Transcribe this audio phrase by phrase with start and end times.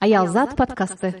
[0.00, 1.14] аялзат подкасты.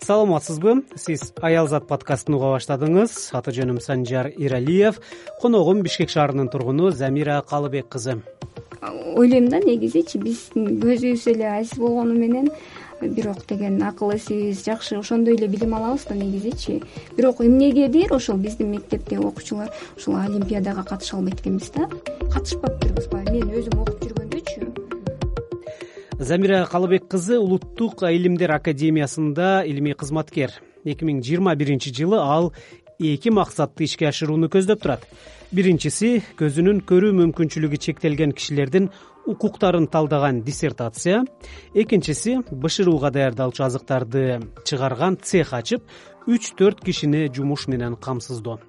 [0.00, 0.84] Саламатсызбы.
[0.96, 3.16] Сиз аялзат подкастын уга баштадыңыз.
[3.36, 5.00] Аты жөнүм санжар иралиев.
[5.42, 8.22] Коногум бишкек шаарынын тургуну замира калыбек кызы
[9.16, 12.50] ойлойм да негизичи биздин көзүбүз эле азиз болгону менен
[13.00, 16.82] бирок деген акыл эсибиз жакшы ошондой эле билим алабыз да негизичи
[17.16, 21.88] бирок эмнегедир ошол биздин мектептеги окуучулар ушул олимпиадага катыша албайт экенбиз да.
[22.32, 24.68] Катышпаптырбызбы мен өзүм окуп жүргөндөчү
[26.24, 30.52] замира калыбек кызы улуттук илимдер академиясында илимий кызматкер.
[30.84, 32.52] Эки миң жыйырма биринчи жылы ал
[32.98, 35.08] эки максатты ишке ашырууну көздөп турат.
[35.50, 38.90] Биринчиси көзүнүн көрүү мүмкүнчүлүгү чектелген кишилердин
[39.26, 41.24] укуктарын талдаган диссертация.
[41.74, 45.82] Экинчиси бшруга даярдалчу азыктарды чыгарган цех ачып
[46.26, 48.60] үч төрт кишини жумуш менен камсыздоо.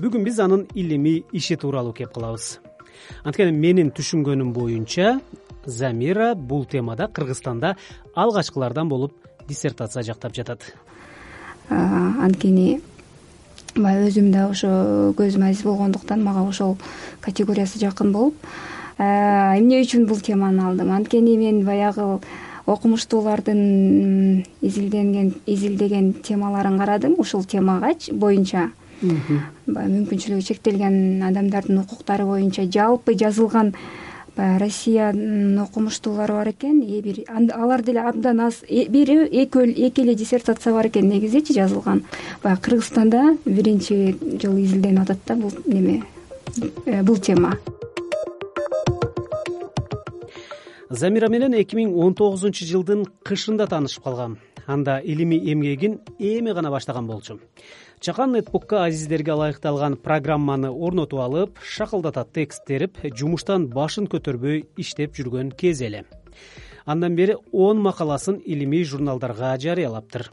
[0.00, 2.58] Бүгүн биз анын илимий иши тууралуу кеп кылабыз
[3.24, 5.20] анткени менин түшүнгөнүм боюнча
[5.66, 7.76] замира бул темада кыргызстанда
[8.14, 9.14] алгачкылардан болуп
[9.48, 10.60] диссертация жактап жатат.
[11.68, 12.80] Анткени
[13.76, 16.76] баягы өзүм да ошо көзүм азиз болгондуктан мага ошол
[17.20, 18.34] категориясы жакын болуп
[18.98, 20.92] эмне үчүн бул теманы алдым?
[20.92, 22.18] Анткени мен баягы
[22.66, 28.70] окумуштуулардын изилденген изилдеген темаларын карадым ушул темага боюнча
[29.02, 33.72] баягы мүмкүнчүлүгү чектелген адамдардын укуктары боюнча жалпы жазылган
[34.36, 36.82] баягы россиянын окумуштуулары бар экен.
[36.82, 42.04] Э бир алар деле абдан аз э, бир эки эле диссертация бар экен негизичи жазылган.
[42.42, 46.04] Баягы кыргызстанда биринчи жолу изилденип атат да бул неме?
[46.86, 47.58] Э, бул тема.
[50.90, 54.38] Замира менен эки миң он тогузунчу жылдын кышында таанышып калгам.
[54.66, 57.38] Анда илимий эмгегин эми гана баштаган болчу
[58.02, 65.52] чакан нетбукка азиздерге ылайыкталган программаны орнотуп алып шакылдатат текст терип жумуштан башын көтөрбөй иштеп жүргөн
[65.54, 66.00] кези эле.
[66.84, 70.32] Андан бери он макаласын илимий журналдарга жарыялаптыр.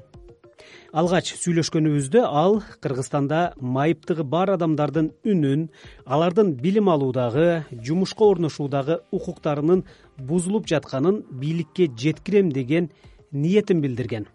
[0.91, 5.67] Алгач сүйлөшкөнүбүздө ал кыргызстанда майыптыгы бар адамдардын үнүн
[6.07, 9.85] алардын билим алуудагы жумушка орношуудагы укуктарынын
[10.17, 12.89] бузулуп жатканын бийликке жеткирем деген
[13.31, 14.25] ниетин билдирген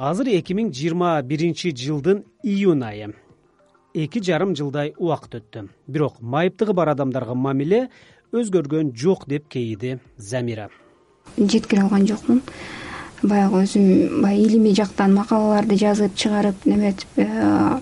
[0.00, 3.10] азыр эки миң жыйырма биринчи жылдын июнь айы.
[3.92, 5.66] Эки жарым жылдай убакыт өттү.
[5.86, 7.88] Бирок майыптыгы бар адамдарга мамиле
[8.32, 10.70] өзгөргөн жок деп кейиди замира.
[11.36, 12.40] Жеткире алган жокмун.
[13.22, 17.80] Баягы өзүм баягы илимий жактан макалаларды жазып чыгарып неметип э,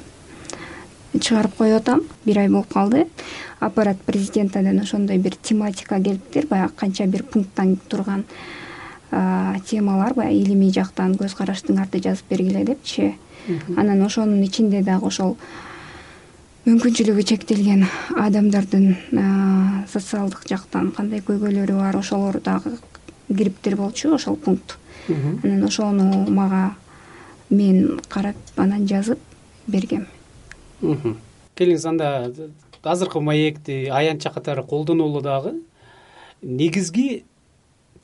[1.14, 2.06] чыгарып коюп атам.
[2.24, 3.06] Бир ай болуп калды.
[3.60, 6.48] Аппарат президентадан ошондой бир тематика келиптир.
[6.48, 8.24] Баягы канча бир пункттан турган
[9.10, 13.14] темалар баягы илимий жактан көз караштыңарды жазып бергиле депчи.
[13.76, 15.36] Анан ошонун ичинде дагы ошол
[16.66, 17.86] мүмкүнчүлүгү чектелген
[18.16, 22.76] адамдардын социалдык жактан кандай көйгөйлөрү бар ошолор дагы
[23.28, 24.76] кириптир болчу ошол пункт.
[25.08, 26.74] Анан ошону мага
[27.48, 29.18] мен карап анан жазып
[29.66, 30.06] бергем.
[31.56, 32.32] Келиңиз анда
[32.82, 35.54] азыркы маекти аянтча катары колдонулу дагы.
[36.42, 37.24] Негизги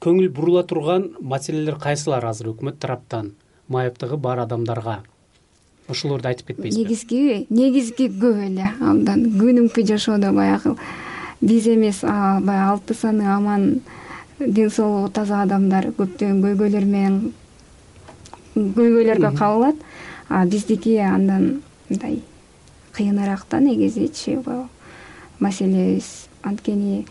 [0.05, 3.33] көңүл бурула турган маселелер кайсылар азыр өкмөт тараптан?
[3.69, 5.01] Майыптыгы бар адамдарга.
[5.89, 8.69] Ошолорду айтып кетпейсизби негизгиби негизги көп эле.
[8.81, 10.77] Абдан күнүмкү жашоодо баягы
[11.41, 13.81] биз эмес баягы алты саны аман
[14.39, 17.33] ден соолугу таза адамдар көптөгөн көйгөйлөр менен
[18.55, 19.83] көйгөйлөргө кабылат
[20.29, 22.23] а биздики андан мындай
[22.93, 24.39] кыйыныраак да негизичи
[25.39, 27.07] маселебиз анткени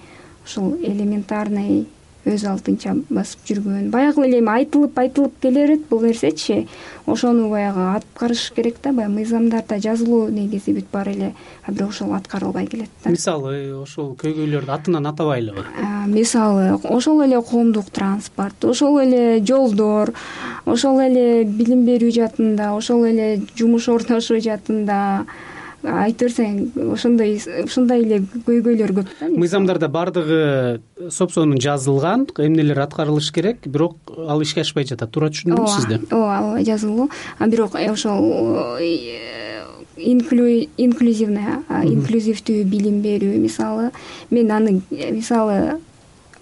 [0.45, 1.87] ушул элементарный
[2.25, 3.89] өз алдынча басып жүргөн.
[3.91, 6.67] Баягы эле эми айтылып айтылып келе берет бул нерсечи.
[7.05, 11.33] Ошону баягы аткарыш керек да баягы мыйзамдарда жазылуу негизи бүт баары эле.
[11.65, 13.11] А бирок ошол аткарылбай келет да.
[13.11, 15.65] Мисалы ошол көйгөйлөрдү атынан атабайлыбы?
[16.07, 20.13] Мисалы ошол эле коомдук транспорт ошол эле жолдор
[20.65, 25.25] ошол эле билим берүү жаатында ошол эле жумуш орношуу жаатында
[25.83, 30.39] айта берсең ошондой ушундай эле көйгөйлөр көп да мыйзамдарда баардыгы
[31.11, 33.97] соп сонун жазылган эмнелер аткарылыш керек бирок
[34.27, 37.09] ал ишке ашпай жатат туура түшүндүмбү сизди ооба ооба жазылуу
[37.39, 39.63] бирок э, ошол э,
[39.97, 41.63] инклюзивный
[41.93, 43.91] инклюзивдүү билим берүү мисалы
[44.31, 45.79] мен аны мисалы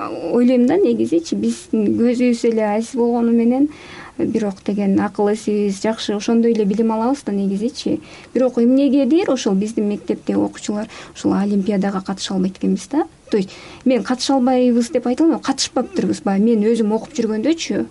[0.09, 3.69] ойлойм да негизичи биздин көзүбүз эле азиз болгону менен
[4.17, 7.99] бирок деген акыл эсибиз жакшы ошондой эле билим алабыз да негизичи
[8.33, 13.07] бирок эмнегедир ошол биздин мектептеги окуучулар ушул олимпиадага катыша албайт экенбиз да.
[13.29, 13.49] То есть
[13.85, 16.43] мен катыша албайбыз деп айта алмайм катышпаптырбыз баягы.
[16.43, 17.85] Мен өзүм окуп жүргөндөчү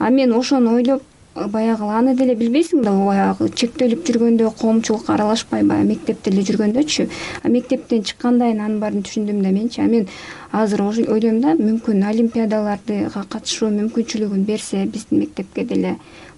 [0.00, 1.02] а мен ошону ойлоп
[1.34, 7.08] баягы аны деле билбейсиң да баягы чектелип жүргөндө коомчулукка аралашпай баягы мектепте эле жүргөндөчү.
[7.44, 10.06] Мектептен чыккандан кийин анын баарын түшүндүм да менчи а мен
[10.52, 15.96] азыр ойлойм да мүмкүн олимпиадаларга катышуу мүмкүнчүлүгүн берсе биздин мектепке деле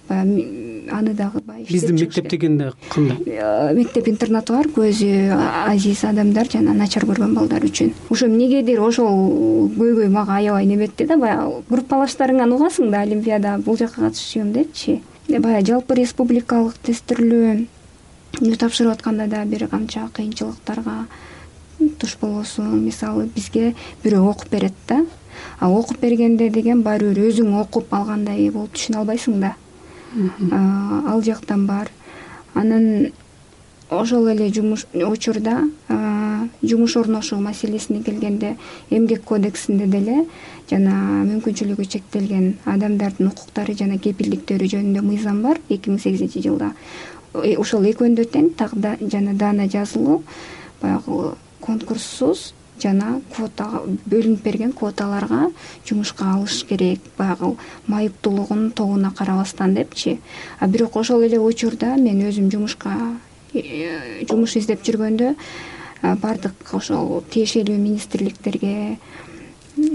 [0.09, 3.17] аны дагы баягы биздин мектеп дегенде кандай?
[3.25, 5.35] Э, мектеп интернаты бар көзү
[5.67, 7.93] азиз адамдар жана начар көргөн балдар үчүн.
[8.09, 14.07] Ошо эмнегедир ошол көйгөй мага аябай неметти да баягы группалаштарыңан угасың да олимпиада бул жака
[14.07, 15.01] катышчумун депчи.
[15.27, 21.05] Баягы жалпы республикалык тестирлөөнү тапшырып атканда да бир канча кыйынчылыктарга
[21.99, 22.79] туш болосуң.
[22.81, 25.05] Мисалы бизге бирөө окуп берет да.
[25.59, 29.55] А окуп бергенде деген баары бир өзүң окуп алгандай болуп түшүнө албайсың да
[30.15, 31.89] ал жактан бар.
[32.53, 33.11] Анан
[33.89, 35.63] ошол эле жумуш учурда
[36.63, 38.57] жумуш орношуу маселесине келгенде
[38.89, 40.25] эмгек кодексинде деле
[40.69, 46.73] жана мүмкүнчүлүгү чектелген адамдардын укуктары жана кепилдиктери жөнүндө мыйзам бар эки миң сегизинчи жылда.
[47.33, 50.23] Ошол экөөндө тең так жана даана жазылуу
[50.81, 55.51] баягы конкурссуз жана квотага бөлүнүп берген квоталарга
[55.87, 56.99] жумушка алыш керек.
[57.17, 57.55] Баягы
[57.87, 60.19] майыптуулугунун тобуна карабастан депчи.
[60.59, 62.93] А бирок ошол эле учурда мен өзүм жумушка
[63.53, 65.35] э, жумуш издеп жүргөндө
[66.01, 68.97] баардык ошол тиешелүү министрликтерге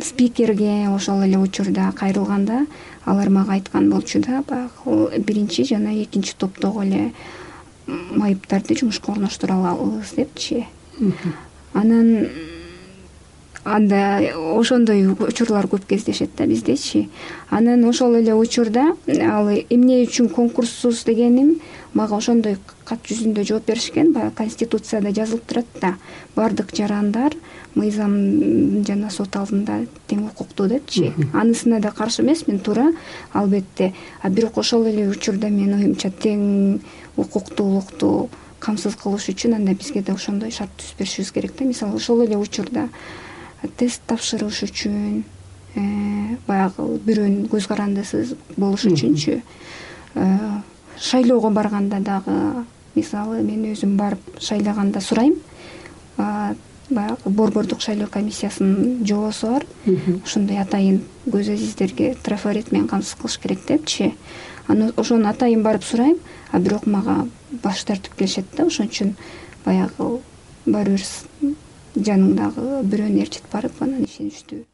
[0.02, 2.66] спикерге ошол эле учурда кайрылганда
[3.04, 7.12] алар мага айткан болчу да баягы биринчи жана экинчи топтогу эле
[7.86, 10.66] майыптарды жумушка орноштура алабыз депчи.
[11.72, 12.28] Анан
[13.64, 14.18] анда
[14.58, 17.08] ошондой учурлар көп кездешет да биздечи
[17.50, 21.60] анан ошол эле учурда ал эмне үчүн конкурссуз дегеним
[21.94, 25.94] мага ошондой кат жүзүндө жооп беришкен баягы конституцияда жазылып турат да.
[26.34, 27.36] Баардык жарандар
[27.74, 32.90] мыйзам жана сот алдында тең укуктуу депчи анысына да каршы эмесмин туура
[33.32, 33.92] албетте.
[34.22, 36.80] А бирок ошол эле учурда менин оюмча тең
[37.16, 41.64] укуктуулукту камсыз кылыш үчүн анда бизге да ошондой шарт түзүп беришибиз керек да.
[41.64, 42.88] Мисалы ошол эле учурда
[43.76, 45.22] тест тапшырыш үчүн
[45.76, 50.26] э, баягы бирөөнүн көз карандысыз болуш үчүнчү э,
[50.98, 52.64] шайлоого барганда дагы
[52.94, 55.34] мисалы мен өзүм барып шайлаганда сурайм.
[56.16, 59.66] Баягы борбордук шайлоо комиссиясынын жобосу бар.
[60.24, 64.12] Ошондой атайын көз азиздерге трафарет менен камсыз кылыш керек депчи.
[64.68, 66.18] Анан ошону атайын барып сурайм
[66.50, 67.26] а бирок мага
[67.62, 68.66] баш тартып келишет да.
[68.66, 69.16] Ошон үчүн
[69.64, 70.20] баягы
[70.66, 71.54] баары бир
[71.96, 74.64] жаныңдагы бирөөнү ээрчитип барып анан ишеничтүү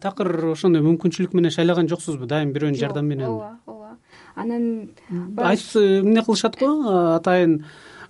[0.00, 3.26] такыр ошондой мүмкүнчүлүк менен шайлаган жоксузбу дайым бирөөнүн жардамы менен?
[3.28, 3.96] ооба ооба.
[4.34, 6.68] Анан эмне кылышат го?
[7.16, 7.64] Атайын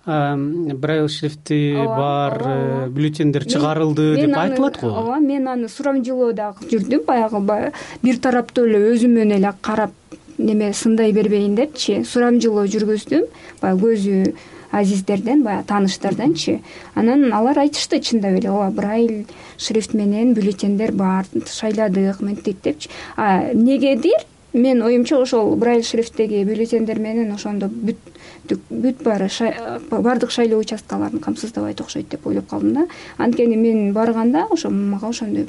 [0.05, 4.89] брайль шрифти бар э, бюллетендер чыгарылды деп айтылат го?
[4.89, 7.05] ооба мен аны сурамжылоо дагы жүрдүм.
[7.07, 7.73] Баягы
[8.03, 9.93] бир тараптуу эле өзүмөн эле карап
[10.39, 12.03] неме сындай бербейин депчи.
[12.05, 13.29] Сурамжылоо жүргүздүм
[13.63, 14.35] баягы көзү
[14.73, 16.61] азиздерден баягы тааныштарданчы
[16.95, 19.27] анан алар айтышты чындап эле ооба брайль
[19.59, 23.53] шрифт менен бюллетендер бар шайладык мынтип депчи а
[24.53, 27.99] менин оюмча ошол брайль шрифттеги бюллетендер менен ошондо бүт
[28.49, 29.29] бүт баары
[29.91, 32.87] баардык шайлоо участкаларын камсыздабайт окшойт деп ойлоп калдым да.
[33.19, 35.49] Анткени мен барганда ошо мага ошондой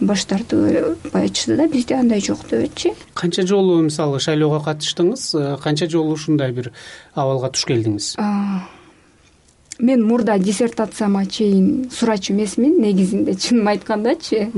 [0.00, 5.30] баш тартып айтышты да бизде андай жок депчи канча жолу мисалы шайлоого катыштыңыз?
[5.34, 6.72] Э, канча жолу ушундай бир
[7.14, 8.16] абалга туш келдиңиз?
[9.78, 14.48] Мен мурда диссертацияма чейин сурачу эмесмин негизинде чынын айткандачы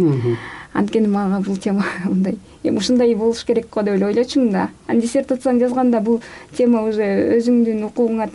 [0.74, 4.68] анткени мага бул тема мындай эми ушундай болуш керек го деп эле ойлочумун да.
[4.86, 6.20] Анан диссертацияны жазганда бул
[6.56, 7.06] тема уже
[7.38, 8.28] өзүңдүн укугуңа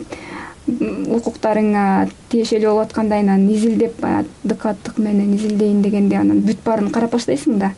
[1.16, 1.84] укуктарыңа
[2.32, 7.58] тиешелүү болуп аткандай анан изилдеп баягы докладдык менен изилдейин дегенде анан бүт баарын карап баштайсың
[7.58, 7.74] да.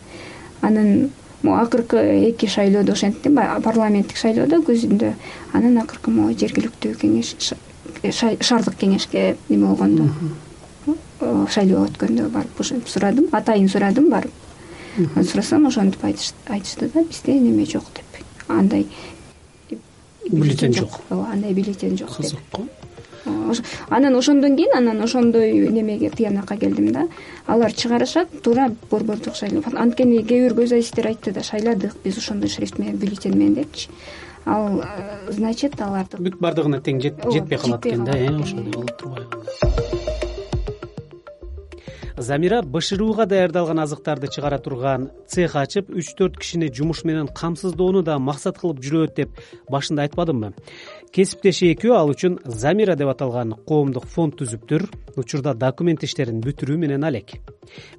[0.61, 1.11] Анан
[1.43, 5.15] могу акыркы эки шайлоодо ошенттим баягы парламенттик шайлоодо күзүндө
[5.53, 7.35] анан акыркы могу жергиликтүү кеңеш
[8.13, 10.09] шаардык кеңешке неме болгондо.
[11.51, 14.42] Шайлоо өткөндө барып ошентип сурадым атайын сурадым барып
[14.97, 18.25] сурасам ошентип айтышты да бизде неме жок деп.
[18.49, 18.87] Андай
[20.31, 21.01] бюллетень жок.
[21.11, 22.67] Ооба андай бюллетень жок кызык го.
[23.89, 27.09] Анан ошондон кийин анан ошондой немеге тыянакка келдим да.
[27.47, 29.63] Алар чыгарышат туура борбордук шайлоо.
[29.75, 33.89] Анткени кээ бир көз азиздер айтты да шайладык биз ошондой шрифт менен бюллетень менен депчи.
[34.45, 40.02] Ал э, значит аларды бүт баардыгына тең жетпей калат экен да э ошондой болуп турбайбы
[42.23, 48.19] замира бшруга даярдалган азыктарды чыгара турган цех ачып үч төрт кишини жумуш менен камсыздоону да
[48.19, 50.53] максат кылып жүрөт деп башында айтпадымбы?
[51.13, 54.87] Кесиптеши экөө ал үчүн замира деп аталган коомдук фонд түзүптүр
[55.19, 57.35] учурда документ иштерин бүтүрүү менен алек.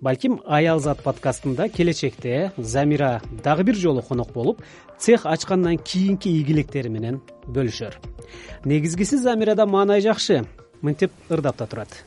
[0.02, 4.64] Балким аял зат подкастында келечекте замира дагы бир жолу конок болуп
[4.98, 8.00] цех ачкандан кийинки ийгиликтери менен бөлүшөр.
[8.66, 10.46] Негизгиси замирада маанай жакшы
[10.82, 12.04] мынтип ырдап да турат.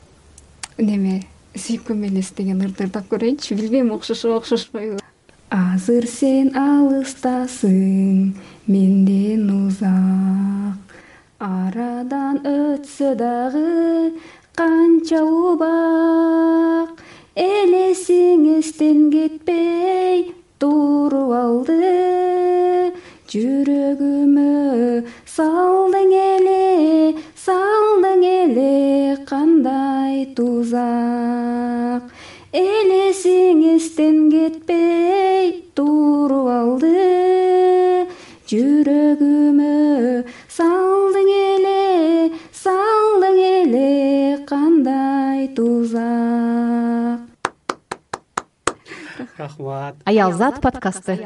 [0.77, 1.21] Неме
[1.65, 5.03] сүйүккөн эмес деген ырды ырдап көрөйүнчү билбейм окшошобу окшошпойбу
[5.49, 8.33] азыр сен алыстасың
[8.67, 10.95] менден узак.
[11.39, 14.11] Арадан өтсө дагы
[14.57, 16.26] канча убак
[38.47, 39.71] жүрөгүмө
[40.47, 47.27] салдың эле салдың эле кандай тузак.
[49.37, 49.95] Рахмат.
[50.05, 51.19] Аялзат подкасты.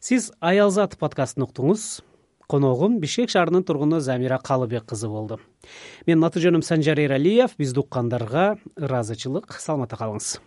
[0.00, 2.00] сиз аялзат подкастын уктуңуз
[2.50, 5.38] коногум бишкек шаарынын тургуну замира калыбек кызы болду.
[6.06, 10.38] Менин аты жөнүм санжар эралиев бизди уккандарга ыраазычылык саламатта калыңыз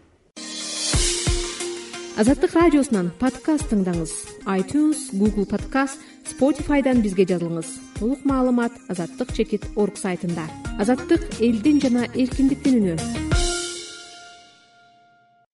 [2.14, 4.12] азаттык радиосунан подкаст тыңдаңыз.
[4.46, 5.98] айтюнс гуgл подкаст
[6.30, 7.66] spotifyдан бизге жазылыңыз.
[7.98, 10.46] Толук маалымат азаттык чекит орг сайтында.
[10.78, 13.43] Азаттык элдин жана эркиндиктин үнү